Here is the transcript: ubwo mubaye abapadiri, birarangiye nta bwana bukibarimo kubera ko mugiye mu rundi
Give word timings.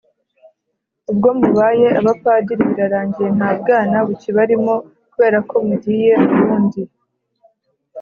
ubwo 1.11 1.29
mubaye 1.39 1.87
abapadiri, 1.99 2.63
birarangiye 2.69 3.29
nta 3.37 3.49
bwana 3.59 3.97
bukibarimo 4.07 4.73
kubera 5.11 5.37
ko 5.49 5.55
mugiye 5.67 6.11
mu 6.25 6.33
rundi 6.45 6.81